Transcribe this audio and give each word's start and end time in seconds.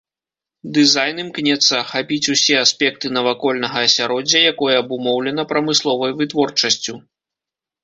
Дызайн 0.77 1.15
імкнецца 1.23 1.73
ахапіць 1.83 2.31
усе 2.37 2.55
аспекты 2.63 3.07
навакольнага 3.19 3.85
асяроддзя, 3.91 4.39
якое 4.55 4.75
абумоўлена 4.81 5.49
прамысловай 5.55 6.19
вытворчасцю. 6.25 6.93